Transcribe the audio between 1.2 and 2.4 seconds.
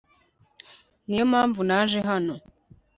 mpamvu naje hano